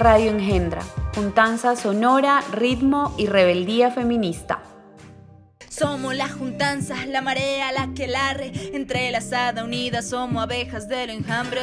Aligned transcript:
Radio 0.00 0.30
Engendra, 0.30 0.80
juntanza 1.14 1.76
sonora, 1.76 2.42
ritmo 2.52 3.14
y 3.18 3.26
rebeldía 3.26 3.90
feminista. 3.90 4.62
Somos 5.68 6.14
las 6.14 6.32
juntanzas, 6.32 7.06
la 7.06 7.20
marea, 7.20 7.70
la 7.70 7.92
que 7.94 8.06
larre, 8.06 8.50
entrelazada, 8.72 9.62
unida, 9.62 10.00
somos 10.00 10.42
abejas 10.42 10.88
del 10.88 11.10
enjambre. 11.10 11.60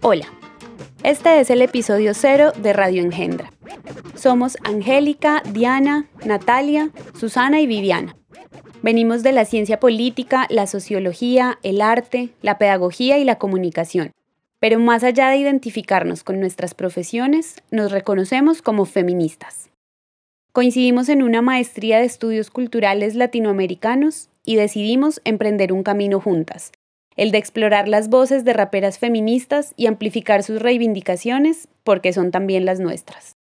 Hola, 0.00 0.26
este 1.02 1.40
es 1.40 1.50
el 1.50 1.62
episodio 1.62 2.14
cero 2.14 2.52
de 2.56 2.72
Radio 2.72 3.02
Engendra. 3.02 3.50
Somos 4.14 4.58
Angélica, 4.62 5.42
Diana, 5.44 6.06
Natalia, 6.24 6.90
Susana 7.18 7.60
y 7.60 7.66
Viviana. 7.66 8.14
Venimos 8.80 9.24
de 9.24 9.32
la 9.32 9.44
ciencia 9.44 9.80
política, 9.80 10.46
la 10.50 10.68
sociología, 10.68 11.58
el 11.64 11.80
arte, 11.80 12.30
la 12.42 12.58
pedagogía 12.58 13.18
y 13.18 13.24
la 13.24 13.38
comunicación. 13.38 14.12
Pero 14.60 14.78
más 14.78 15.02
allá 15.02 15.30
de 15.30 15.38
identificarnos 15.38 16.22
con 16.22 16.38
nuestras 16.38 16.74
profesiones, 16.74 17.56
nos 17.70 17.90
reconocemos 17.90 18.62
como 18.62 18.84
feministas. 18.84 19.70
Coincidimos 20.52 21.08
en 21.08 21.22
una 21.22 21.42
maestría 21.42 21.98
de 21.98 22.04
estudios 22.04 22.50
culturales 22.50 23.14
latinoamericanos 23.14 24.28
y 24.44 24.56
decidimos 24.56 25.20
emprender 25.24 25.72
un 25.72 25.82
camino 25.82 26.20
juntas, 26.20 26.72
el 27.16 27.30
de 27.30 27.38
explorar 27.38 27.88
las 27.88 28.08
voces 28.08 28.44
de 28.44 28.52
raperas 28.52 28.98
feministas 28.98 29.72
y 29.76 29.86
amplificar 29.86 30.42
sus 30.42 30.60
reivindicaciones 30.60 31.68
porque 31.84 32.12
son 32.12 32.30
también 32.30 32.64
las 32.64 32.80
nuestras. 32.80 33.36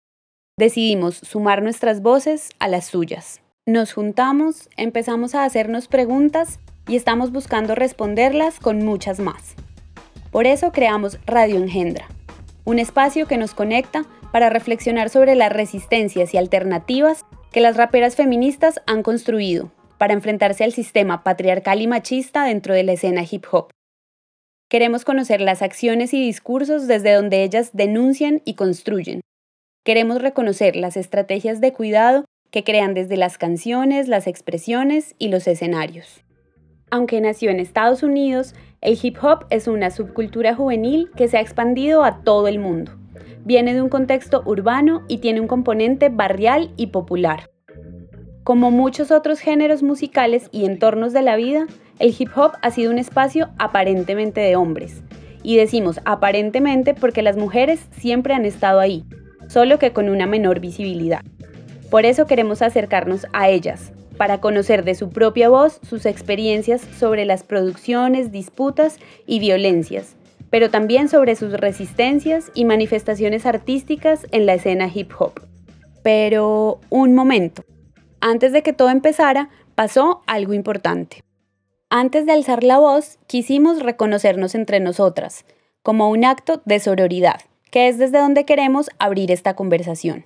Decidimos 0.57 1.15
sumar 1.15 1.63
nuestras 1.63 2.01
voces 2.01 2.49
a 2.59 2.67
las 2.67 2.85
suyas. 2.85 3.41
Nos 3.65 3.93
juntamos, 3.93 4.69
empezamos 4.77 5.35
a 5.35 5.45
hacernos 5.45 5.87
preguntas 5.87 6.59
y 6.87 6.95
estamos 6.95 7.31
buscando 7.31 7.75
responderlas 7.75 8.59
con 8.59 8.83
muchas 8.83 9.19
más. 9.19 9.55
Por 10.31 10.45
eso 10.45 10.71
creamos 10.71 11.19
Radio 11.25 11.57
Engendra, 11.57 12.07
un 12.63 12.77
espacio 12.77 13.27
que 13.27 13.37
nos 13.37 13.55
conecta 13.55 14.05
para 14.31 14.51
reflexionar 14.51 15.09
sobre 15.09 15.33
las 15.33 15.51
resistencias 15.51 16.35
y 16.35 16.37
alternativas 16.37 17.25
que 17.51 17.61
las 17.61 17.77
raperas 17.77 18.15
feministas 18.15 18.79
han 18.85 19.01
construido 19.01 19.71
para 19.97 20.13
enfrentarse 20.13 20.63
al 20.63 20.71
sistema 20.71 21.23
patriarcal 21.23 21.81
y 21.81 21.87
machista 21.87 22.43
dentro 22.43 22.75
de 22.75 22.83
la 22.83 22.93
escena 22.93 23.23
hip 23.29 23.45
hop. 23.51 23.71
Queremos 24.69 25.03
conocer 25.03 25.41
las 25.41 25.63
acciones 25.63 26.13
y 26.13 26.23
discursos 26.23 26.85
desde 26.85 27.13
donde 27.13 27.43
ellas 27.43 27.71
denuncian 27.73 28.43
y 28.45 28.53
construyen. 28.53 29.21
Queremos 29.83 30.21
reconocer 30.21 30.75
las 30.75 30.95
estrategias 30.95 31.59
de 31.59 31.73
cuidado 31.73 32.25
que 32.51 32.63
crean 32.63 32.93
desde 32.93 33.17
las 33.17 33.39
canciones, 33.39 34.07
las 34.07 34.27
expresiones 34.27 35.15
y 35.17 35.29
los 35.29 35.47
escenarios. 35.47 36.23
Aunque 36.91 37.21
nació 37.21 37.51
en 37.51 37.59
Estados 37.59 38.01
Unidos, 38.01 38.55
el 38.81 38.97
hip 39.01 39.17
hop 39.21 39.45
es 39.49 39.67
una 39.67 39.91
subcultura 39.91 40.55
juvenil 40.55 41.11
que 41.15 41.27
se 41.27 41.37
ha 41.37 41.41
expandido 41.41 42.03
a 42.03 42.21
todo 42.23 42.47
el 42.47 42.59
mundo. 42.59 42.93
Viene 43.45 43.73
de 43.73 43.81
un 43.81 43.89
contexto 43.89 44.41
urbano 44.45 45.03
y 45.07 45.19
tiene 45.19 45.39
un 45.39 45.47
componente 45.47 46.09
barrial 46.09 46.71
y 46.77 46.87
popular. 46.87 47.49
Como 48.43 48.71
muchos 48.71 49.11
otros 49.11 49.39
géneros 49.39 49.83
musicales 49.83 50.49
y 50.51 50.65
entornos 50.65 51.13
de 51.13 51.21
la 51.21 51.35
vida, 51.35 51.67
el 51.99 52.15
hip 52.17 52.29
hop 52.35 52.53
ha 52.61 52.71
sido 52.71 52.91
un 52.91 52.97
espacio 52.97 53.49
aparentemente 53.59 54.41
de 54.41 54.55
hombres. 54.55 55.03
Y 55.43 55.57
decimos 55.57 55.99
aparentemente 56.05 56.93
porque 56.93 57.21
las 57.21 57.37
mujeres 57.37 57.87
siempre 57.91 58.33
han 58.33 58.45
estado 58.45 58.79
ahí, 58.79 59.05
solo 59.47 59.77
que 59.77 59.93
con 59.93 60.09
una 60.09 60.25
menor 60.25 60.59
visibilidad. 60.59 61.21
Por 61.91 62.05
eso 62.05 62.25
queremos 62.25 62.61
acercarnos 62.61 63.27
a 63.33 63.49
ellas, 63.49 63.93
para 64.19 64.41
conocer 64.41 64.83
de 64.83 64.95
su 64.95 65.11
propia 65.11 65.47
voz 65.47 65.79
sus 65.81 66.05
experiencias 66.05 66.81
sobre 66.81 67.23
las 67.23 67.43
producciones, 67.43 68.33
disputas 68.33 68.97
y 69.25 69.39
violencias, 69.39 70.17
pero 70.49 70.69
también 70.69 71.07
sobre 71.07 71.37
sus 71.37 71.53
resistencias 71.53 72.51
y 72.53 72.65
manifestaciones 72.65 73.45
artísticas 73.45 74.27
en 74.31 74.45
la 74.45 74.55
escena 74.55 74.91
hip 74.93 75.13
hop. 75.17 75.39
Pero 76.03 76.81
un 76.89 77.15
momento, 77.15 77.63
antes 78.19 78.51
de 78.51 78.61
que 78.61 78.73
todo 78.73 78.89
empezara, 78.89 79.51
pasó 79.73 80.21
algo 80.27 80.53
importante. 80.53 81.23
Antes 81.89 82.25
de 82.25 82.33
alzar 82.33 82.65
la 82.65 82.77
voz, 82.77 83.19
quisimos 83.25 83.81
reconocernos 83.81 84.53
entre 84.53 84.81
nosotras, 84.81 85.45
como 85.81 86.09
un 86.09 86.25
acto 86.25 86.61
de 86.65 86.81
sororidad, 86.81 87.39
que 87.71 87.87
es 87.87 87.97
desde 87.97 88.17
donde 88.17 88.43
queremos 88.43 88.89
abrir 88.99 89.31
esta 89.31 89.55
conversación. 89.55 90.25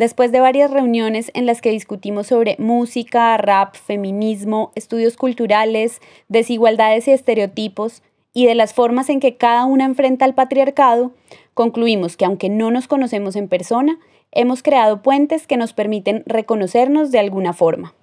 Después 0.00 0.32
de 0.32 0.40
varias 0.40 0.70
reuniones 0.70 1.30
en 1.34 1.44
las 1.44 1.60
que 1.60 1.72
discutimos 1.72 2.28
sobre 2.28 2.56
música, 2.58 3.36
rap, 3.36 3.74
feminismo, 3.74 4.72
estudios 4.74 5.18
culturales, 5.18 6.00
desigualdades 6.26 7.06
y 7.06 7.10
estereotipos, 7.10 8.02
y 8.32 8.46
de 8.46 8.54
las 8.54 8.72
formas 8.72 9.10
en 9.10 9.20
que 9.20 9.36
cada 9.36 9.66
una 9.66 9.84
enfrenta 9.84 10.24
al 10.24 10.34
patriarcado, 10.34 11.12
concluimos 11.52 12.16
que 12.16 12.24
aunque 12.24 12.48
no 12.48 12.70
nos 12.70 12.88
conocemos 12.88 13.36
en 13.36 13.48
persona, 13.48 13.98
hemos 14.32 14.62
creado 14.62 15.02
puentes 15.02 15.46
que 15.46 15.58
nos 15.58 15.74
permiten 15.74 16.22
reconocernos 16.24 17.10
de 17.10 17.18
alguna 17.18 17.52
forma. 17.52 17.94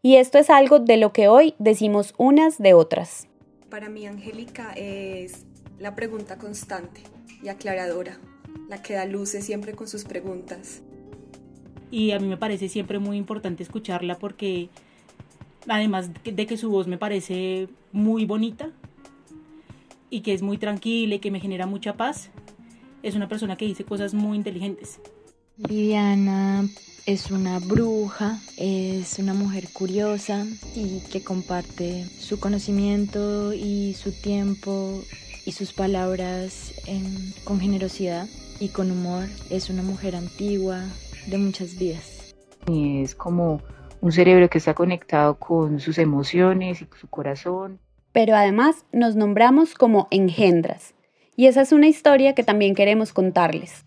Y 0.00 0.16
esto 0.16 0.38
es 0.38 0.48
algo 0.48 0.78
de 0.78 0.96
lo 0.96 1.12
que 1.12 1.28
hoy 1.28 1.56
decimos 1.58 2.14
unas 2.16 2.56
de 2.56 2.72
otras. 2.72 3.28
Para 3.68 3.90
mí, 3.90 4.06
Angélica 4.06 4.72
es 4.76 5.44
la 5.78 5.94
pregunta 5.94 6.38
constante 6.38 7.02
y 7.42 7.48
aclaradora, 7.48 8.18
la 8.70 8.80
que 8.80 8.94
da 8.94 9.04
luces 9.04 9.44
siempre 9.44 9.74
con 9.74 9.88
sus 9.88 10.04
preguntas 10.04 10.80
y 11.94 12.10
a 12.10 12.18
mí 12.18 12.26
me 12.26 12.36
parece 12.36 12.68
siempre 12.68 12.98
muy 12.98 13.16
importante 13.16 13.62
escucharla 13.62 14.18
porque 14.18 14.68
además 15.68 16.10
de 16.24 16.44
que 16.44 16.56
su 16.56 16.68
voz 16.68 16.88
me 16.88 16.98
parece 16.98 17.68
muy 17.92 18.26
bonita 18.26 18.70
y 20.10 20.22
que 20.22 20.32
es 20.32 20.42
muy 20.42 20.58
tranquila 20.58 21.14
y 21.14 21.18
que 21.20 21.30
me 21.30 21.38
genera 21.38 21.66
mucha 21.66 21.96
paz, 21.96 22.30
es 23.04 23.14
una 23.14 23.28
persona 23.28 23.54
que 23.54 23.66
dice 23.66 23.84
cosas 23.84 24.12
muy 24.12 24.36
inteligentes. 24.36 24.98
Viviana 25.56 26.68
es 27.06 27.30
una 27.30 27.60
bruja, 27.60 28.40
es 28.56 29.20
una 29.20 29.32
mujer 29.32 29.68
curiosa 29.72 30.44
y 30.74 30.98
que 31.12 31.22
comparte 31.22 32.06
su 32.06 32.40
conocimiento 32.40 33.52
y 33.52 33.94
su 33.94 34.10
tiempo 34.10 35.00
y 35.46 35.52
sus 35.52 35.72
palabras 35.72 36.74
con 37.44 37.60
generosidad 37.60 38.28
y 38.58 38.68
con 38.68 38.90
humor. 38.90 39.28
Es 39.48 39.70
una 39.70 39.84
mujer 39.84 40.16
antigua, 40.16 40.82
de 41.26 41.38
muchas 41.38 41.78
vidas. 41.78 42.34
Y 42.66 43.02
es 43.02 43.14
como 43.14 43.60
un 44.00 44.12
cerebro 44.12 44.50
que 44.50 44.58
está 44.58 44.74
conectado 44.74 45.38
con 45.38 45.80
sus 45.80 45.98
emociones 45.98 46.82
y 46.82 46.88
su 47.00 47.08
corazón. 47.08 47.80
Pero 48.12 48.36
además 48.36 48.84
nos 48.92 49.16
nombramos 49.16 49.74
como 49.74 50.08
engendras. 50.10 50.94
Y 51.36 51.46
esa 51.46 51.62
es 51.62 51.72
una 51.72 51.88
historia 51.88 52.34
que 52.34 52.44
también 52.44 52.74
queremos 52.74 53.12
contarles. 53.12 53.84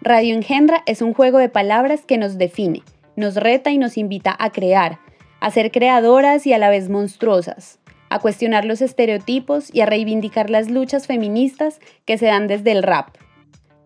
Radio 0.00 0.34
Engendra 0.34 0.82
es 0.86 1.02
un 1.02 1.14
juego 1.14 1.38
de 1.38 1.48
palabras 1.48 2.04
que 2.04 2.18
nos 2.18 2.38
define, 2.38 2.82
nos 3.16 3.34
reta 3.34 3.70
y 3.70 3.78
nos 3.78 3.96
invita 3.96 4.36
a 4.38 4.50
crear, 4.50 5.00
a 5.40 5.50
ser 5.50 5.72
creadoras 5.72 6.46
y 6.46 6.52
a 6.52 6.58
la 6.58 6.70
vez 6.70 6.88
monstruosas, 6.88 7.80
a 8.08 8.20
cuestionar 8.20 8.64
los 8.64 8.82
estereotipos 8.82 9.74
y 9.74 9.80
a 9.80 9.86
reivindicar 9.86 10.48
las 10.48 10.70
luchas 10.70 11.08
feministas 11.08 11.80
que 12.04 12.18
se 12.18 12.26
dan 12.26 12.46
desde 12.46 12.70
el 12.70 12.84
rap, 12.84 13.16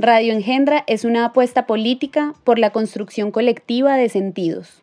Radio 0.03 0.33
Engendra 0.33 0.83
es 0.87 1.05
una 1.05 1.27
apuesta 1.27 1.67
política 1.67 2.33
por 2.45 2.59
la 2.59 2.71
construcción 2.71 3.31
colectiva 3.31 3.97
de 3.97 4.09
sentidos. 4.09 4.83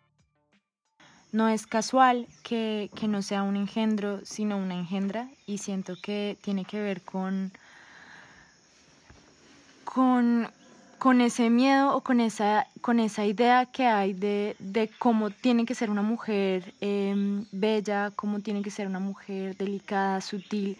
No 1.32 1.48
es 1.48 1.66
casual 1.66 2.28
que, 2.44 2.88
no 3.08 3.20
sea 3.22 3.42
un 3.42 3.56
engendro, 3.56 4.24
sino 4.24 4.56
una 4.56 4.74
engendra, 4.74 5.28
y 5.44 5.58
siento 5.58 5.96
que 6.00 6.36
tiene 6.40 6.64
que 6.64 6.80
ver 6.80 7.02
con, 7.02 7.50
con, 9.84 11.20
ese 11.20 11.50
miedo 11.50 11.96
o 11.96 12.00
con 12.02 12.20
esa, 12.20 12.68
con 12.80 13.00
esa 13.00 13.26
idea 13.26 13.66
que 13.66 13.86
hay 13.86 14.12
de, 14.12 14.54
cómo 15.00 15.30
tiene 15.30 15.66
que 15.66 15.74
ser 15.74 15.90
una 15.90 16.02
mujer 16.02 16.74
em, 16.80 17.44
bella, 17.50 18.12
cómo 18.14 18.38
tiene 18.38 18.62
que 18.62 18.70
ser 18.70 18.86
una 18.86 19.00
mujer 19.00 19.56
delicada, 19.56 20.20
sutil, 20.20 20.78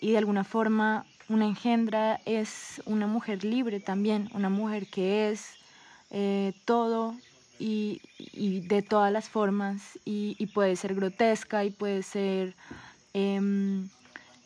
y 0.00 0.10
de 0.10 0.18
alguna 0.18 0.42
forma 0.42 1.06
una 1.28 1.46
engendra 1.46 2.20
es 2.24 2.80
una 2.86 3.06
mujer 3.06 3.44
libre 3.44 3.80
también, 3.80 4.28
una 4.32 4.48
mujer 4.48 4.86
que 4.86 5.30
es 5.30 5.54
eh, 6.10 6.52
todo 6.64 7.16
y, 7.58 8.00
de 8.68 8.82
todas 8.82 9.12
las 9.12 9.28
formas 9.28 9.98
y, 10.04 10.46
puede 10.54 10.76
ser 10.76 10.94
grotesca 10.94 11.64
y 11.64 11.70
puede 11.70 12.02
ser, 12.02 12.54
em, 13.12 13.88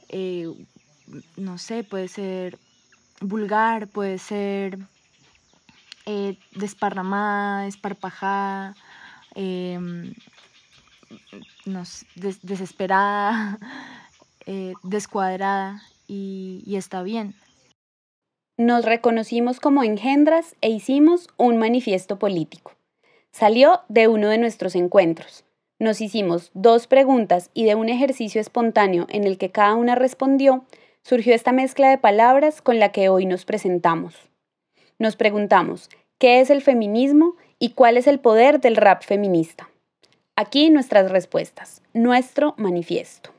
eh, 0.08 0.48
no 1.36 1.58
sé, 1.58 1.84
puede 1.84 2.08
ser 2.08 2.58
vulgar, 3.20 3.88
puede 3.88 4.18
ser 4.18 4.78
eh, 6.06 6.38
desparramada, 6.52 7.66
esparpajada, 7.66 8.74
em, 9.34 10.14
desesperada, 12.42 13.58
descuadrada 14.82 15.82
y, 16.10 16.76
está 16.76 17.02
bien. 17.02 17.34
Nos 18.56 18.84
reconocimos 18.84 19.60
como 19.60 19.84
engendras 19.84 20.56
e 20.60 20.68
hicimos 20.68 21.28
un 21.36 21.56
manifiesto 21.58 22.18
político. 22.18 22.72
Salió 23.30 23.82
de 23.88 24.08
uno 24.08 24.28
de 24.28 24.38
nuestros 24.38 24.74
encuentros. 24.74 25.44
Nos 25.78 26.00
hicimos 26.00 26.50
dos 26.52 26.86
preguntas 26.86 27.50
y 27.54 27.64
de 27.64 27.74
un 27.74 27.88
ejercicio 27.88 28.40
espontáneo 28.40 29.06
en 29.08 29.24
el 29.24 29.38
que 29.38 29.50
cada 29.50 29.76
una 29.76 29.94
respondió, 29.94 30.64
surgió 31.02 31.34
esta 31.34 31.52
mezcla 31.52 31.88
de 31.88 31.96
palabras 31.96 32.60
con 32.60 32.78
la 32.78 32.92
que 32.92 33.08
hoy 33.08 33.24
nos 33.24 33.44
presentamos. 33.44 34.14
Nos 34.98 35.16
preguntamos, 35.16 35.88
¿qué 36.18 36.40
es 36.40 36.50
el 36.50 36.60
feminismo 36.60 37.36
y 37.58 37.70
cuál 37.70 37.96
es 37.96 38.06
el 38.06 38.18
poder 38.18 38.60
del 38.60 38.76
rap 38.76 39.02
feminista? 39.04 39.70
Aquí 40.36 40.68
nuestras 40.70 41.10
respuestas, 41.10 41.82
nuestro 41.94 42.54
manifiesto. 42.58 43.30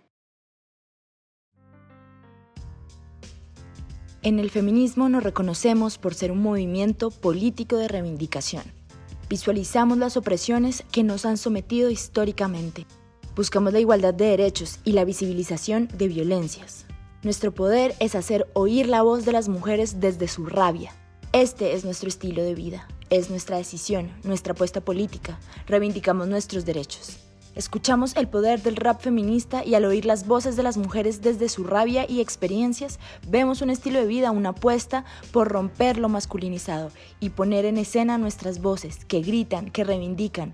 En 4.23 4.37
el 4.37 4.51
feminismo 4.51 5.09
nos 5.09 5.23
reconocemos 5.23 5.97
por 5.97 6.13
ser 6.13 6.31
un 6.31 6.43
movimiento 6.43 7.09
político 7.09 7.77
de 7.77 7.87
reivindicación. 7.87 8.63
Visualizamos 9.29 9.97
las 9.97 10.15
opresiones 10.15 10.83
que 10.91 11.01
nos 11.01 11.25
han 11.25 11.37
sometido 11.37 11.89
históricamente. 11.89 12.85
Buscamos 13.35 13.73
la 13.73 13.79
igualdad 13.79 14.13
de 14.13 14.25
derechos 14.25 14.79
y 14.83 14.91
la 14.91 15.05
visibilización 15.05 15.89
de 15.97 16.07
violencias. 16.07 16.85
Nuestro 17.23 17.51
poder 17.51 17.95
es 17.99 18.13
hacer 18.13 18.47
oír 18.53 18.87
la 18.87 19.01
voz 19.01 19.25
de 19.25 19.31
las 19.31 19.49
mujeres 19.49 19.99
desde 19.99 20.27
su 20.27 20.45
rabia. 20.45 20.93
Este 21.33 21.73
es 21.73 21.83
nuestro 21.83 22.07
estilo 22.07 22.43
de 22.43 22.53
vida, 22.53 22.87
es 23.09 23.31
nuestra 23.31 23.57
decisión, 23.57 24.11
nuestra 24.23 24.53
apuesta 24.53 24.81
política. 24.81 25.39
Reivindicamos 25.65 26.27
nuestros 26.27 26.63
derechos. 26.63 27.17
Escuchamos 27.53 28.15
el 28.15 28.29
poder 28.29 28.61
del 28.61 28.77
rap 28.77 29.01
feminista 29.01 29.65
y 29.65 29.75
al 29.75 29.83
oír 29.83 30.05
las 30.05 30.25
voces 30.25 30.55
de 30.55 30.63
las 30.63 30.77
mujeres 30.77 31.21
desde 31.21 31.49
su 31.49 31.65
rabia 31.65 32.05
y 32.09 32.21
experiencias, 32.21 32.97
vemos 33.27 33.61
un 33.61 33.69
estilo 33.69 33.99
de 33.99 34.05
vida, 34.05 34.31
una 34.31 34.49
apuesta 34.49 35.03
por 35.33 35.49
romper 35.49 35.97
lo 35.97 36.07
masculinizado 36.07 36.91
y 37.19 37.31
poner 37.31 37.65
en 37.65 37.77
escena 37.77 38.17
nuestras 38.17 38.61
voces 38.61 39.03
que 39.03 39.19
gritan, 39.19 39.69
que 39.69 39.83
reivindican. 39.83 40.53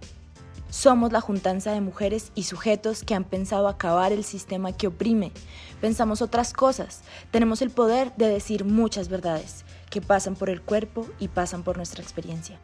Somos 0.72 1.12
la 1.12 1.22
juntanza 1.22 1.72
de 1.72 1.82
mujeres 1.82 2.32
y 2.34 2.44
sujetos 2.44 3.04
que 3.04 3.14
han 3.14 3.26
pensado 3.26 3.68
acabar 3.68 4.12
el 4.12 4.24
sistema 4.24 4.74
que 4.74 4.88
oprime. 4.88 5.32
Pensamos 5.80 6.24
otras 6.24 6.52
cosas. 6.52 7.04
Tenemos 7.30 7.62
el 7.62 7.70
poder 7.70 8.12
de 8.18 8.28
decir 8.28 8.66
muchas 8.66 9.08
verdades 9.08 9.66
que 9.92 10.02
pasan 10.02 10.36
por 10.36 10.50
el 10.50 10.64
cuerpo 10.64 11.08
y 11.20 11.28
pasan 11.28 11.62
por 11.62 11.78
nuestra 11.78 12.02
experiencia. 12.02 12.60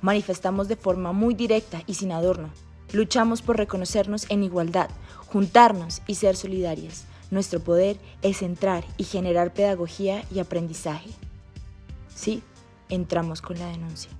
Manifestamos 0.00 0.68
de 0.68 0.76
forma 0.76 1.12
muy 1.12 1.34
directa 1.34 1.82
y 1.86 1.94
sin 1.94 2.10
adorno 2.10 2.48
Luchamos 2.92 3.42
por 3.42 3.56
reconocernos 3.56 4.26
en 4.30 4.42
igualdad, 4.42 4.90
juntarnos 5.26 6.02
y 6.06 6.14
ser 6.14 6.36
solidarias. 6.36 7.06
Nuestro 7.30 7.60
poder 7.60 7.96
es 8.22 8.42
entrar 8.42 8.84
y 8.96 9.04
generar 9.04 9.52
pedagogía 9.52 10.22
y 10.32 10.38
aprendizaje. 10.38 11.10
Sí, 12.14 12.42
entramos 12.88 13.42
con 13.42 13.58
la 13.58 13.66
denuncia. 13.66 14.10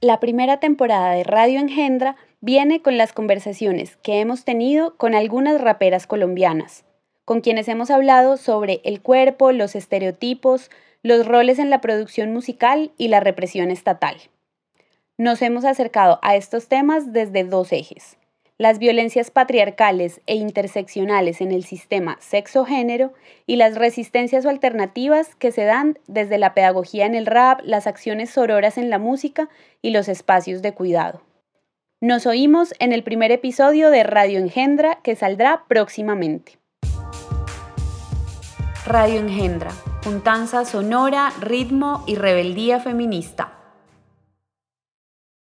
La 0.00 0.18
primera 0.18 0.58
temporada 0.58 1.12
de 1.12 1.24
Radio 1.24 1.60
Engendra 1.60 2.16
viene 2.40 2.82
con 2.82 2.98
las 2.98 3.12
conversaciones 3.12 3.96
que 3.96 4.20
hemos 4.20 4.44
tenido 4.44 4.96
con 4.96 5.14
algunas 5.14 5.60
raperas 5.60 6.06
colombianas, 6.06 6.84
con 7.24 7.40
quienes 7.40 7.68
hemos 7.68 7.90
hablado 7.90 8.36
sobre 8.36 8.80
el 8.84 9.00
cuerpo, 9.00 9.52
los 9.52 9.76
estereotipos, 9.76 10.70
los 11.02 11.26
roles 11.26 11.58
en 11.58 11.70
la 11.70 11.80
producción 11.80 12.32
musical 12.32 12.90
y 12.98 13.08
la 13.08 13.20
represión 13.20 13.70
estatal. 13.70 14.16
Nos 15.22 15.40
hemos 15.40 15.64
acercado 15.64 16.18
a 16.20 16.34
estos 16.34 16.66
temas 16.66 17.12
desde 17.12 17.44
dos 17.44 17.70
ejes. 17.70 18.16
Las 18.58 18.80
violencias 18.80 19.30
patriarcales 19.30 20.20
e 20.26 20.34
interseccionales 20.34 21.40
en 21.40 21.52
el 21.52 21.62
sistema 21.62 22.16
sexo-género 22.18 23.12
y 23.46 23.54
las 23.54 23.76
resistencias 23.76 24.44
o 24.44 24.48
alternativas 24.48 25.36
que 25.36 25.52
se 25.52 25.64
dan 25.64 25.96
desde 26.08 26.38
la 26.38 26.54
pedagogía 26.54 27.06
en 27.06 27.14
el 27.14 27.26
rap, 27.26 27.60
las 27.62 27.86
acciones 27.86 28.30
sororas 28.30 28.78
en 28.78 28.90
la 28.90 28.98
música 28.98 29.48
y 29.80 29.92
los 29.92 30.08
espacios 30.08 30.60
de 30.60 30.74
cuidado. 30.74 31.22
Nos 32.00 32.26
oímos 32.26 32.74
en 32.80 32.92
el 32.92 33.04
primer 33.04 33.30
episodio 33.30 33.90
de 33.90 34.02
Radio 34.02 34.40
Engendra 34.40 34.98
que 35.04 35.14
saldrá 35.14 35.66
próximamente. 35.68 36.58
Radio 38.84 39.20
Engendra, 39.20 39.70
juntanza 40.02 40.64
sonora, 40.64 41.32
ritmo 41.40 42.02
y 42.08 42.16
rebeldía 42.16 42.80
feminista. 42.80 43.61